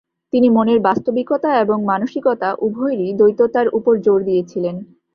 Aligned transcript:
তিনি 0.33 0.47
মনের 0.49 0.79
বাস্তবিকতা 0.79 1.49
এবং 1.63 1.77
মানসিকতা- 1.85 2.49
উভয়েরই 2.65 3.09
দ্বৈততার 3.19 3.67
উপর 3.77 3.93
জোর 4.05 4.19
দিয়েছিলেন। 4.23 4.75